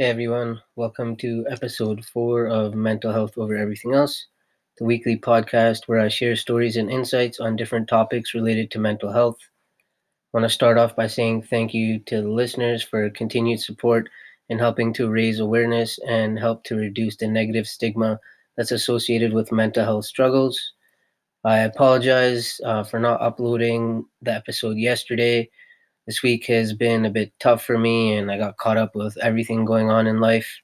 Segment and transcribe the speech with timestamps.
[0.00, 4.28] Hey everyone, welcome to episode four of Mental Health Over Everything Else,
[4.78, 9.12] the weekly podcast where I share stories and insights on different topics related to mental
[9.12, 9.36] health.
[9.42, 14.08] I want to start off by saying thank you to the listeners for continued support
[14.48, 18.18] in helping to raise awareness and help to reduce the negative stigma
[18.56, 20.72] that's associated with mental health struggles.
[21.44, 25.50] I apologize uh, for not uploading the episode yesterday
[26.06, 29.16] this week has been a bit tough for me and I got caught up with
[29.18, 30.60] everything going on in life.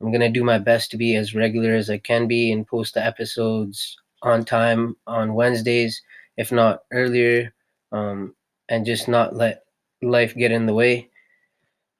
[0.00, 2.66] I'm going to do my best to be as regular as I can be and
[2.66, 6.00] post the episodes on time on Wednesdays,
[6.36, 7.52] if not earlier,
[7.92, 8.34] um,
[8.68, 9.64] and just not let
[10.02, 11.08] life get in the way.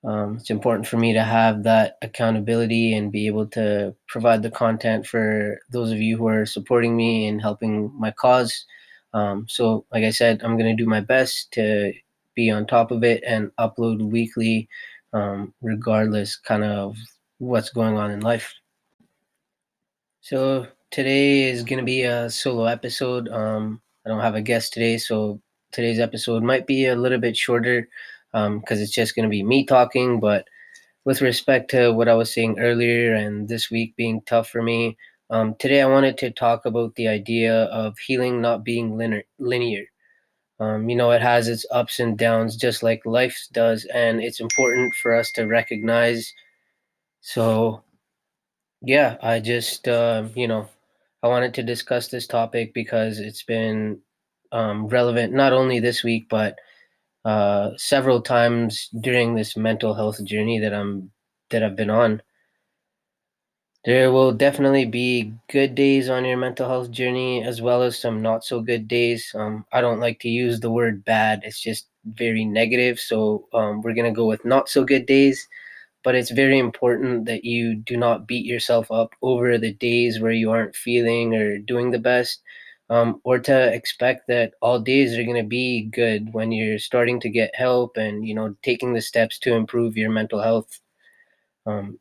[0.05, 4.51] Um, it's important for me to have that accountability and be able to provide the
[4.51, 8.65] content for those of you who are supporting me and helping my cause.
[9.13, 11.93] Um, so, like I said, I'm going to do my best to
[12.39, 14.69] be on top of it and upload weekly,
[15.13, 16.97] um, regardless kind of
[17.39, 18.55] what's going on in life.
[20.21, 23.29] So today is going to be a solo episode.
[23.29, 25.41] Um, I don't have a guest today, so
[25.73, 27.89] today's episode might be a little bit shorter
[28.31, 30.21] because um, it's just going to be me talking.
[30.21, 30.47] But
[31.05, 34.97] with respect to what I was saying earlier and this week being tough for me,
[35.31, 38.97] um, today I wanted to talk about the idea of healing not being
[39.39, 39.85] linear.
[40.61, 44.41] Um, you know, it has its ups and downs just like life does, and it's
[44.41, 46.33] important for us to recognize.
[47.23, 47.83] So,
[48.81, 50.69] yeah, I just, uh, you know,
[51.23, 54.01] I wanted to discuss this topic because it's been
[54.53, 56.59] um, relevant not only this week, but
[57.25, 61.13] uh, several times during this mental health journey that I'm
[61.51, 62.23] that I've been on.
[63.89, 68.21] There will definitely be good days on your mental health journey as well as some
[68.21, 69.33] not so good days.
[69.35, 73.01] Um, I don't like to use the word bad, it's just very negative.
[73.01, 75.49] So um, we're going to go with not so good days.
[76.05, 80.33] But it's very important that you do not beat yourself up over the days where
[80.33, 82.43] you aren't feeling or doing the best,
[82.91, 87.21] um, or to expect that all days are going to be good when you're starting
[87.21, 90.81] to get help and you know taking the steps to improve your mental health.
[91.67, 91.99] Um,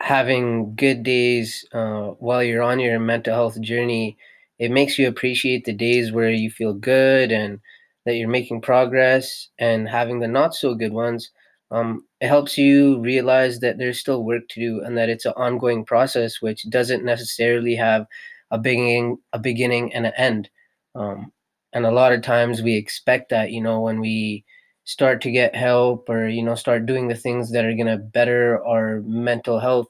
[0.00, 4.16] having good days uh, while you're on your mental health journey,
[4.58, 7.60] it makes you appreciate the days where you feel good and
[8.06, 11.30] that you're making progress, and having the not so good ones.
[11.70, 15.34] Um, it helps you realize that there's still work to do and that it's an
[15.36, 18.06] ongoing process, which doesn't necessarily have
[18.50, 20.48] a beginning, a beginning and an end.
[20.94, 21.32] Um,
[21.74, 24.44] and a lot of times we expect that, you know, when we
[24.88, 27.98] start to get help or you know start doing the things that are going to
[27.98, 29.88] better our mental health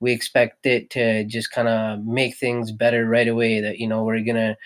[0.00, 4.04] we expect it to just kind of make things better right away that you know
[4.04, 4.56] we're going to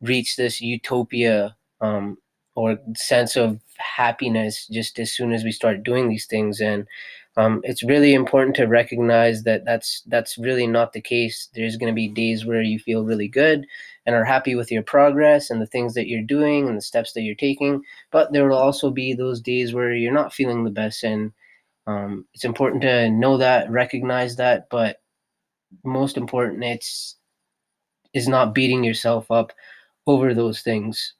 [0.00, 2.16] reach this utopia um,
[2.54, 6.60] or sense of happiness just as soon as we start doing these things.
[6.60, 6.86] And
[7.36, 11.92] um, it's really important to recognize that that's that's really not the case there's going
[11.92, 13.66] to be days where you feel really good
[14.06, 17.12] and are happy with your progress and the things that you're doing and the steps
[17.12, 17.82] that you're taking.
[18.10, 21.32] But there will also be those days where you're not feeling the best, and
[21.86, 24.68] um, it's important to know that, recognize that.
[24.70, 25.02] But
[25.84, 27.16] most important, it's
[28.14, 29.52] is not beating yourself up
[30.06, 31.14] over those things.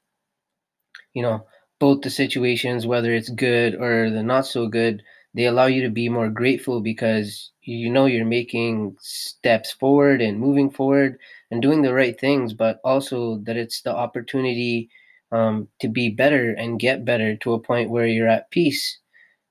[1.13, 1.47] You know,
[1.79, 5.03] both the situations, whether it's good or the not so good,
[5.37, 10.41] they allow you to be more grateful because you know you're making steps forward and
[10.41, 11.19] moving forward
[11.53, 14.91] and doing the right things, but also that it's the opportunity
[15.33, 18.99] um, to be better and get better to a point where you're at peace.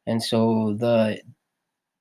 [0.07, 1.21] And so the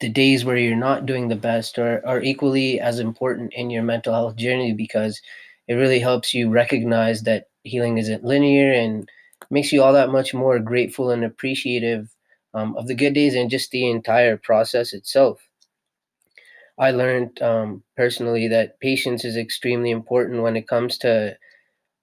[0.01, 3.83] the days where you're not doing the best are, are equally as important in your
[3.83, 5.21] mental health journey because
[5.69, 9.09] it really helps you recognize that healing isn't linear and
[9.51, 12.14] makes you all that much more grateful and appreciative
[12.55, 15.41] um, of the good days and just the entire process itself.
[16.79, 21.37] I learned um, personally that patience is extremely important when it comes to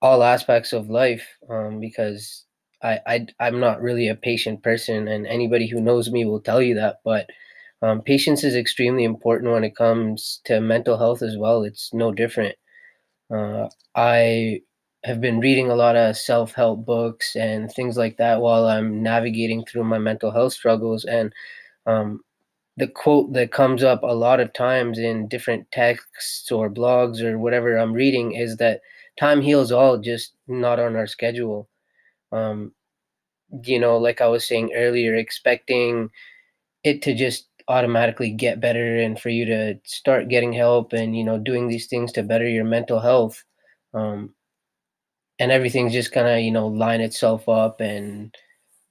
[0.02, 2.46] all aspects of life um, because
[2.84, 6.62] I, I I'm not really a patient person, and anybody who knows me will tell
[6.62, 6.98] you that.
[7.06, 7.30] But
[7.82, 11.64] um, patience is extremely important when it comes to mental health as well.
[11.64, 12.56] It's no different.
[13.34, 14.62] Uh, I
[15.04, 19.02] have been reading a lot of self help books and things like that while I'm
[19.04, 21.34] navigating through my mental health struggles, and
[21.88, 22.22] um,
[22.78, 27.40] the quote that comes up a lot of times in different texts or blogs or
[27.40, 28.82] whatever I'm reading is that
[29.20, 31.70] time heals all, just not on our schedule.
[32.32, 32.74] Um,
[33.64, 36.10] you know, like I was saying earlier, expecting
[36.84, 41.24] it to just automatically get better and for you to start getting help and you
[41.24, 43.44] know doing these things to better your mental health
[43.94, 44.34] um,
[45.42, 48.36] and everything's just gonna you know line itself up and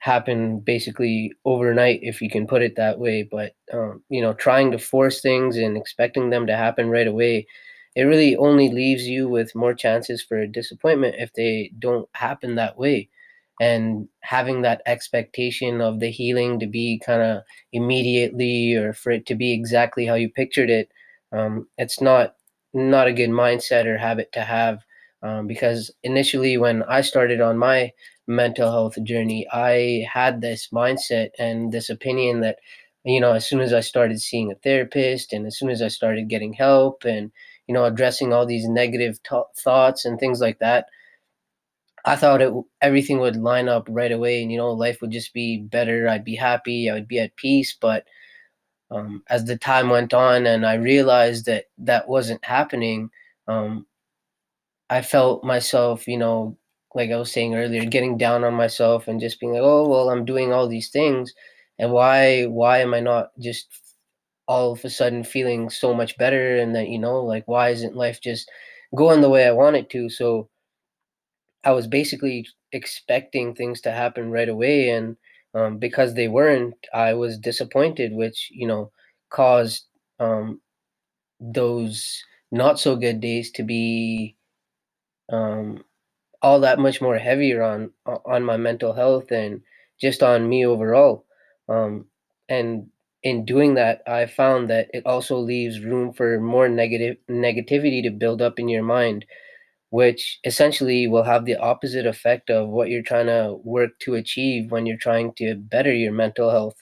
[0.01, 3.23] happen basically overnight, if you can put it that way.
[3.25, 7.47] But um, you know, trying to force things and expecting them to happen right away,
[7.97, 12.79] it really only leaves you with more chances for disappointment if they don't happen that
[12.79, 13.11] way.
[13.61, 17.43] And having that expectation of the healing to be kind of
[17.73, 20.91] immediately or for it to be exactly how you pictured it,
[21.33, 22.37] um, it's not
[22.73, 24.81] not a good mindset or habit to have.
[25.23, 27.93] Um, because initially, when I started on my
[28.27, 32.59] mental health journey, I had this mindset and this opinion that,
[33.05, 35.89] you know, as soon as I started seeing a therapist and as soon as I
[35.89, 37.31] started getting help and,
[37.67, 40.87] you know, addressing all these negative t- thoughts and things like that,
[42.05, 45.35] I thought it everything would line up right away and, you know, life would just
[45.35, 46.09] be better.
[46.09, 46.89] I'd be happy.
[46.89, 47.77] I would be at peace.
[47.79, 48.07] But
[48.91, 53.11] um, as the time went on and I realized that that wasn't happening,
[53.49, 53.87] um,
[54.91, 56.59] I felt myself, you know,
[56.95, 60.11] like I was saying earlier, getting down on myself and just being like, oh well,
[60.11, 61.33] I'm doing all these things,
[61.79, 63.69] and why why am I not just
[64.49, 66.57] all of a sudden feeling so much better?
[66.59, 68.51] And that you know, like why isn't life just
[68.97, 70.11] going the way I want it to?
[70.11, 70.51] So
[71.65, 75.17] I was basically expecting things to happen right away, and
[75.55, 78.93] um, because they weren't, I was disappointed, which you know
[79.31, 79.85] caused
[80.19, 80.61] um,
[81.41, 82.23] those
[82.53, 84.37] not so good days to be
[85.31, 85.85] um,
[86.43, 87.93] all that much more heavier on
[88.27, 89.63] on my mental health and
[90.01, 91.25] just on me overall.
[91.69, 92.07] Um,
[92.49, 92.89] and
[93.23, 98.11] in doing that, I found that it also leaves room for more negative negativity to
[98.11, 99.27] build up in your mind,
[99.91, 104.71] which essentially will have the opposite effect of what you're trying to work to achieve
[104.71, 106.77] when you're trying to better your mental health.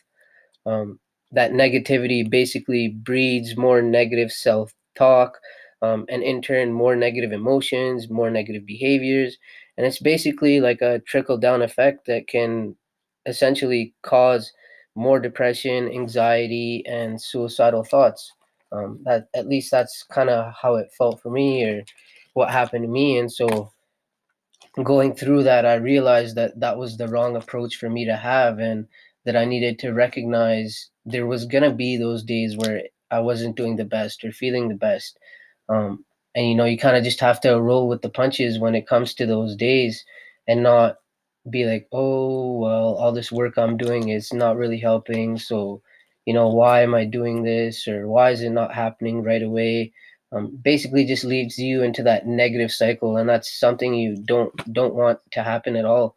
[0.67, 1.01] Um,
[1.33, 5.39] that negativity basically breeds more negative self talk,
[5.83, 9.37] um, and in turn more negative emotions more negative behaviors.
[9.77, 12.77] And it's basically like a trickle down effect that can
[13.27, 14.53] essentially cause
[14.95, 18.33] more depression anxiety and suicidal thoughts.
[18.73, 21.85] Um, that at least that's kind of how it felt for me or
[22.35, 23.19] what happened to me.
[23.19, 23.73] And so
[24.85, 28.59] going through that i realized that that was the wrong approach for me to have
[28.59, 28.87] and
[29.25, 33.57] that i needed to recognize there was going to be those days where i wasn't
[33.57, 35.19] doing the best or feeling the best
[35.69, 36.05] um,
[36.35, 38.87] and you know, you kind of just have to roll with the punches when it
[38.87, 40.05] comes to those days
[40.47, 40.97] and not
[41.51, 45.39] be like, oh, well, all this work I'm doing is not really helping.
[45.39, 45.83] So,
[46.27, 49.93] you know, why am I doing this or why is it not happening right away?
[50.31, 54.95] Um, basically just leads you into that negative cycle and that's something you don't don't
[54.95, 56.17] want to happen at all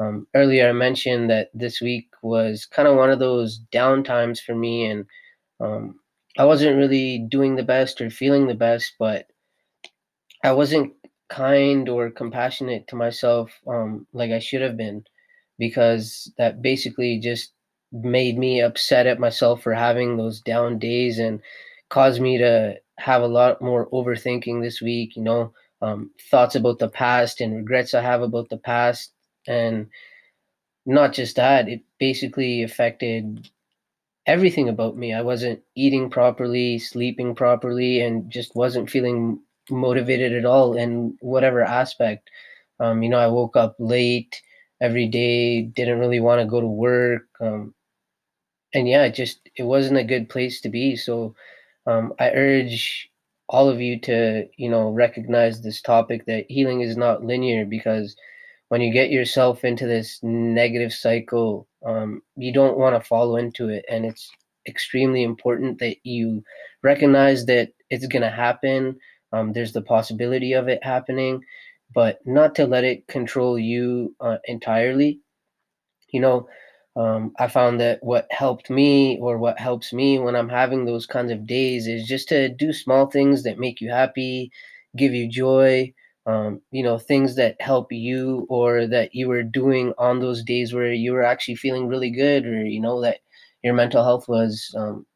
[0.00, 4.40] um, earlier i mentioned that this week was kind of one of those down times
[4.40, 5.06] for me and
[5.60, 6.00] um,
[6.38, 9.26] I wasn't really doing the best or feeling the best, but
[10.44, 10.92] I wasn't
[11.28, 15.04] kind or compassionate to myself um, like I should have been
[15.58, 17.52] because that basically just
[17.92, 21.40] made me upset at myself for having those down days and
[21.88, 25.52] caused me to have a lot more overthinking this week, you know,
[25.82, 29.12] um, thoughts about the past and regrets I have about the past.
[29.46, 29.88] And
[30.84, 33.50] not just that, it basically affected
[34.26, 35.12] everything about me.
[35.14, 39.40] I wasn't eating properly, sleeping properly, and just wasn't feeling
[39.70, 42.30] motivated at all in whatever aspect.
[42.80, 44.40] Um, you know, I woke up late
[44.80, 47.22] every day, didn't really want to go to work.
[47.40, 47.74] Um,
[48.74, 50.96] and yeah, it just it wasn't a good place to be.
[50.96, 51.34] So
[51.86, 53.10] um, I urge
[53.48, 58.16] all of you to, you know, recognize this topic that healing is not linear because
[58.68, 63.68] when you get yourself into this negative cycle, um, you don't want to follow into
[63.68, 63.84] it.
[63.88, 64.30] And it's
[64.66, 66.42] extremely important that you
[66.82, 68.96] recognize that it's going to happen.
[69.32, 71.42] Um, there's the possibility of it happening,
[71.94, 75.20] but not to let it control you uh, entirely.
[76.10, 76.48] You know,
[76.96, 81.06] um, I found that what helped me or what helps me when I'm having those
[81.06, 84.50] kinds of days is just to do small things that make you happy,
[84.96, 85.92] give you joy,
[86.26, 90.72] um, you know things that help you or that you were doing on those days
[90.74, 93.18] where you were actually feeling really good or you know that
[93.62, 95.06] your mental health was um,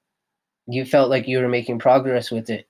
[0.66, 2.66] you felt like you were making progress with it.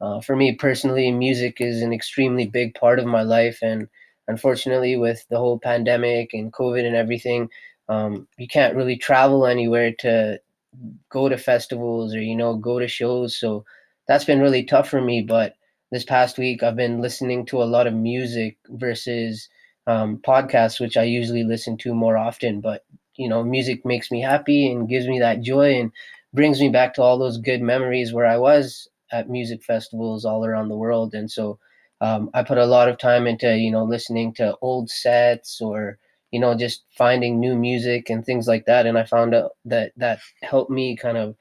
[0.00, 3.88] Uh, for me personally music is an extremely big part of my life and
[4.28, 7.48] unfortunately with the whole pandemic and covid and everything
[7.88, 10.38] um, you can't really travel anywhere to
[11.10, 13.38] go to festivals or you know go to shows.
[13.38, 13.64] So
[14.08, 15.54] that's been really tough for me but
[15.90, 19.48] this past week I've been listening to a lot of music versus
[19.86, 22.60] um, podcasts, which I usually listen to more often.
[22.60, 22.84] But
[23.16, 25.92] you know, music makes me happy and gives me that joy and
[26.32, 30.44] brings me back to all those good memories where I was at music festivals all
[30.46, 31.14] around the world.
[31.14, 31.58] And so
[32.00, 35.98] um, I put a lot of time into you know listening to old sets or
[36.30, 38.86] you know, just finding new music and things like that.
[38.86, 41.34] And I found out that that helped me kind of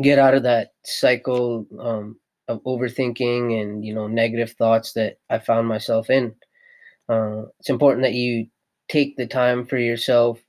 [0.00, 5.38] get out of that cycle um, of overthinking and you know negative thoughts that I
[5.38, 6.34] found myself in.
[7.08, 8.46] Uh, it's important that you
[8.88, 10.40] take the time for yourself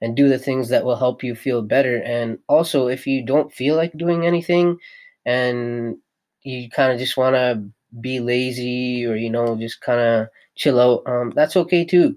[0.00, 1.98] and do the things that will help you feel better.
[2.02, 4.78] And also, if you don't feel like doing anything
[5.26, 5.96] and
[6.42, 7.64] you kind of just want to
[8.00, 12.16] be lazy or you know just kind of chill out, um, that's okay too.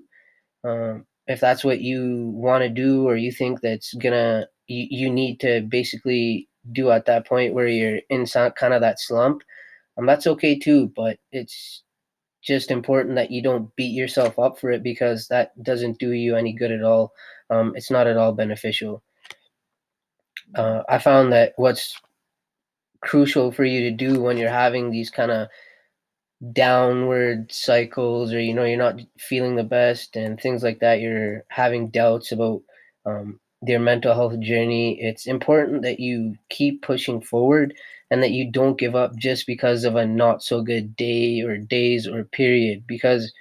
[0.64, 5.10] Um, if that's what you want to do or you think that's gonna you, you
[5.12, 9.44] need to basically do at that point where you're in kind of that slump,
[9.98, 10.92] um, that's okay too.
[10.96, 11.84] But it's
[12.44, 16.36] just important that you don't beat yourself up for it because that doesn't do you
[16.36, 17.14] any good at all.
[17.50, 19.04] Um, it's not at all beneficial.
[20.56, 22.00] Uh, I found that what's
[23.02, 25.48] crucial for you to do when you're having these kind of
[26.54, 31.44] downward cycles or you know you're not feeling the best and things like that you're
[31.50, 32.62] having doubts about
[33.06, 37.74] um, their mental health journey, it's important that you keep pushing forward
[38.12, 41.58] and that you don't give up just because of a not so good day or
[41.58, 43.34] days or period because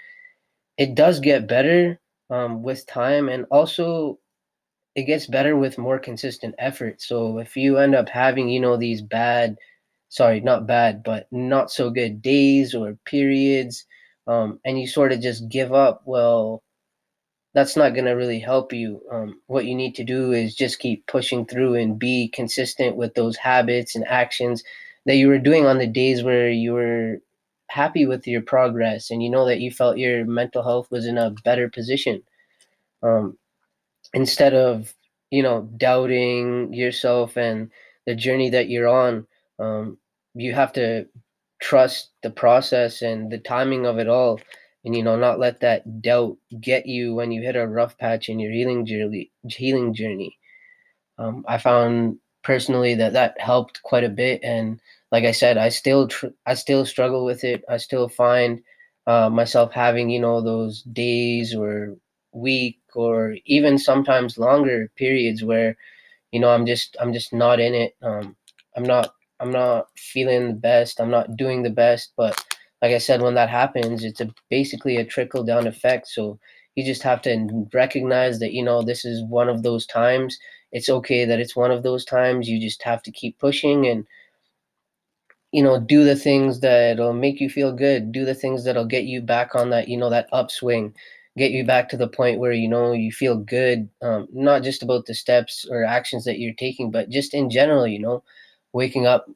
[0.78, 4.18] it does get better um, with time and also
[4.94, 7.02] it gets better with more consistent effort.
[7.02, 9.56] So if you end up having, you know, these bad,
[10.08, 13.84] sorry, not bad, but not so good days or periods,
[14.26, 16.62] um, and you sort of just give up, well,
[17.56, 19.00] that's not going to really help you.
[19.10, 23.14] Um, what you need to do is just keep pushing through and be consistent with
[23.14, 24.62] those habits and actions
[25.06, 27.16] that you were doing on the days where you were
[27.68, 31.16] happy with your progress and you know that you felt your mental health was in
[31.16, 32.22] a better position.
[33.02, 33.38] Um,
[34.12, 34.94] instead of,
[35.30, 37.70] you know, doubting yourself and
[38.04, 39.26] the journey that you're on,
[39.58, 39.96] um,
[40.34, 41.06] you have to
[41.62, 44.38] trust the process and the timing of it all
[44.86, 48.30] and you know not let that doubt get you when you hit a rough patch
[48.30, 50.38] in your healing journey healing journey.
[51.18, 54.80] Um, i found personally that that helped quite a bit and
[55.12, 57.64] like i said i still tr- i still struggle with it.
[57.68, 58.62] I still find
[59.06, 61.96] uh, myself having you know those days or
[62.32, 65.76] week or even sometimes longer periods where
[66.32, 67.96] you know i'm just i'm just not in it.
[68.02, 68.36] Um,
[68.76, 71.00] i'm not i'm not feeling the best.
[71.00, 72.36] I'm not doing the best but
[72.82, 76.08] like I said, when that happens, it's a, basically a trickle down effect.
[76.08, 76.38] So
[76.74, 80.38] you just have to recognize that, you know, this is one of those times.
[80.72, 82.48] It's okay that it's one of those times.
[82.48, 84.06] You just have to keep pushing and,
[85.52, 88.12] you know, do the things that'll make you feel good.
[88.12, 90.94] Do the things that'll get you back on that, you know, that upswing,
[91.38, 93.88] get you back to the point where, you know, you feel good.
[94.02, 97.86] Um, not just about the steps or actions that you're taking, but just in general,
[97.86, 98.22] you know,
[98.74, 99.26] waking up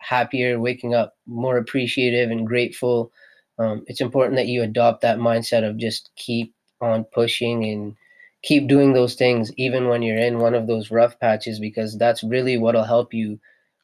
[0.00, 3.12] happier, waking up more appreciative and grateful.
[3.58, 7.94] Um, it's important that you adopt that mindset of just keep on pushing and
[8.42, 12.24] keep doing those things even when you're in one of those rough patches because that's
[12.24, 13.38] really what'll help you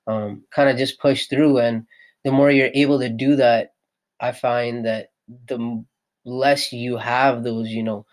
[0.06, 1.87] um, kind of just push through and
[2.25, 3.75] the more you're able to do that
[4.20, 5.11] i find that
[5.49, 5.85] the
[6.25, 8.06] less you have those you know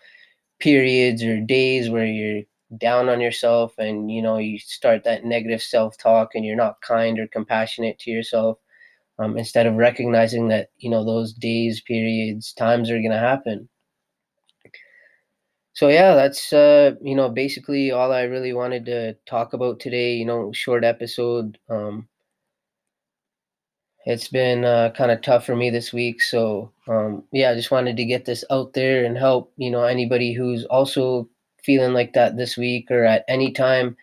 [0.60, 2.42] periods or days where you're
[2.78, 7.18] down on yourself and you know you start that negative self-talk and you're not kind
[7.18, 8.58] or compassionate to yourself
[9.18, 13.68] um, instead of recognizing that you know those days periods times are going to happen.
[15.74, 20.14] So yeah that's uh you know basically all i really wanted to talk about today
[20.14, 22.08] you know short episode um
[24.06, 26.22] it's been uh, kind of tough for me this week.
[26.22, 29.84] So um yeah i just wanted to get this out there and help you know
[29.84, 31.28] anybody who's also
[31.64, 33.96] feeling like that this week or at any time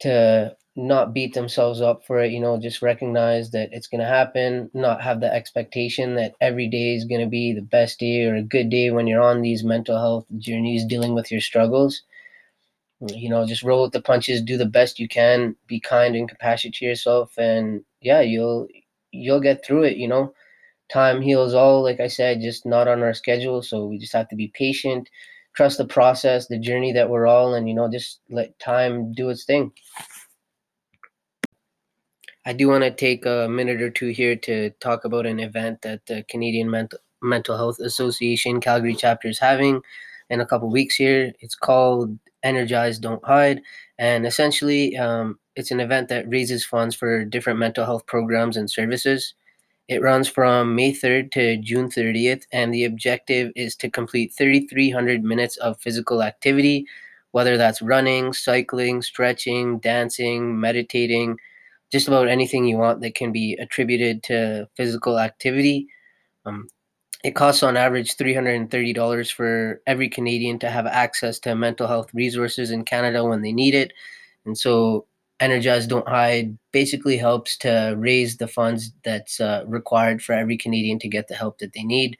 [0.00, 4.06] to not beat themselves up for it you know just recognize that it's going to
[4.06, 8.24] happen not have the expectation that every day is going to be the best day
[8.24, 12.02] or a good day when you're on these mental health journeys dealing with your struggles.
[13.00, 16.28] You know just roll with the punches do the best you can be kind and
[16.28, 18.68] compassionate to yourself and yeah you'll
[19.12, 20.34] you'll get through it you know.
[20.88, 24.28] Time heals all like i said just not on our schedule so we just have
[24.28, 25.08] to be patient
[25.56, 29.30] trust the process, the journey that we're all, and you know, just let time do
[29.30, 29.72] its thing.
[32.44, 35.82] I do want to take a minute or two here to talk about an event
[35.82, 39.80] that the Canadian Mental Mental Health Association Calgary chapter is having
[40.30, 41.32] in a couple weeks here.
[41.40, 43.62] It's called Energize Don't Hide,
[43.98, 48.70] and essentially, um, it's an event that raises funds for different mental health programs and
[48.70, 49.34] services.
[49.88, 55.22] It runs from May 3rd to June 30th, and the objective is to complete 3,300
[55.22, 56.86] minutes of physical activity,
[57.30, 61.38] whether that's running, cycling, stretching, dancing, meditating,
[61.92, 65.86] just about anything you want that can be attributed to physical activity.
[66.44, 66.68] Um,
[67.22, 72.72] it costs on average $330 for every Canadian to have access to mental health resources
[72.72, 73.92] in Canada when they need it.
[74.44, 75.06] And so
[75.40, 80.98] Energize Don't Hide basically helps to raise the funds that's uh, required for every Canadian
[81.00, 82.16] to get the help that they need.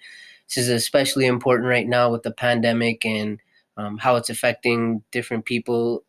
[0.49, 3.41] This is especially important right now with the pandemic and
[3.77, 6.03] um, how it's affecting different people's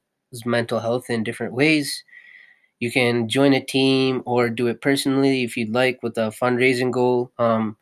[0.45, 2.03] mental health in different ways.
[2.79, 6.91] You can join a team or do it personally if you'd like with a fundraising
[6.91, 7.31] goal.
[7.39, 7.77] Um,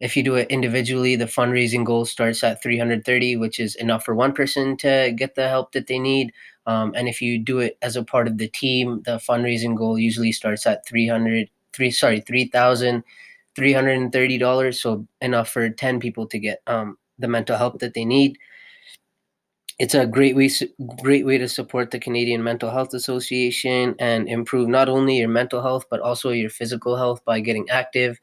[0.00, 4.14] if you do it individually, the fundraising goal starts at 330, which is enough for
[4.14, 6.32] one person to get the help that they need.
[6.66, 9.98] Um, and if you do it as a part of the team, the fundraising goal
[9.98, 14.80] usually starts at 300, three, sorry, 3,330 dollars.
[14.80, 18.38] So enough for 10 people to get um, the mental help that they need.
[19.78, 20.48] It's a great way,
[21.02, 25.62] great way to support the Canadian Mental Health Association and improve not only your mental
[25.62, 28.18] health but also your physical health by getting active.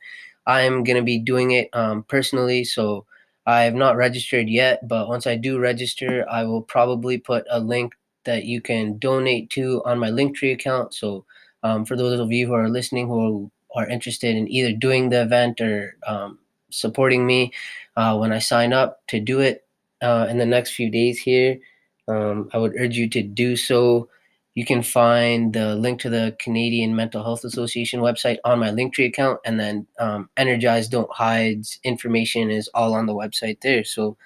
[0.48, 3.05] I am going to be doing it um, personally, so
[3.45, 4.88] I have not registered yet.
[4.88, 7.93] But once I do register, I will probably put a link
[8.25, 10.93] that you can donate to on my Linktree account.
[10.93, 11.25] So
[11.63, 15.21] um, for those of you who are listening who are interested in either doing the
[15.21, 17.53] event or um, supporting me
[17.95, 19.65] uh, when I sign up to do it
[20.01, 21.59] uh, in the next few days here,
[22.07, 24.09] um, I would urge you to do so.
[24.55, 29.07] You can find the link to the Canadian Mental Health Association website on my Linktree
[29.07, 33.85] account, and then um, Energize Don't Hide's information is all on the website there.
[33.85, 34.17] So,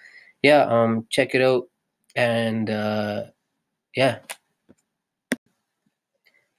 [0.41, 1.69] yeah, um, check it out,
[2.15, 3.25] and uh,
[3.95, 4.19] yeah.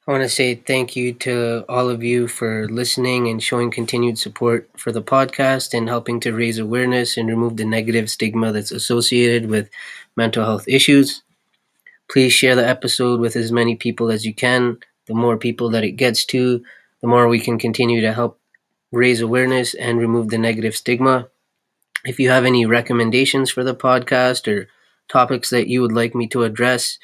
[0.09, 4.21] I want to say thank you to all of you for listening and showing continued
[4.21, 8.71] support for the podcast and helping to raise awareness and remove the negative stigma that's
[8.71, 9.69] associated with
[10.17, 11.23] mental health issues.
[12.09, 14.79] Please share the episode with as many people as you can.
[15.07, 16.63] The more people that it gets to,
[17.01, 18.39] the more we can continue to help
[18.93, 21.29] raise awareness and remove the negative stigma.
[22.05, 24.69] If you have any recommendations for the podcast or
[25.09, 26.99] topics that you would like me to address,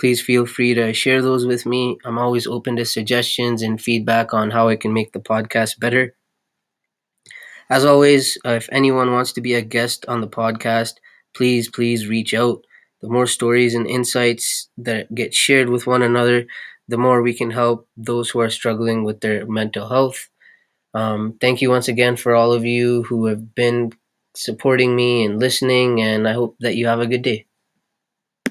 [0.00, 1.98] please feel free to share those with me.
[2.04, 6.14] I'm always open to suggestions and feedback on how I can make the podcast better.
[7.68, 10.94] As always, if anyone wants to be a guest on the podcast,
[11.34, 12.64] please, please reach out
[13.00, 16.46] the more stories and insights that get shared with one another,
[16.88, 20.28] the more we can help those who are struggling with their mental health.
[20.94, 23.92] Um, thank you once again for all of you who have been
[24.36, 27.46] supporting me and listening, and I hope that you have a good day.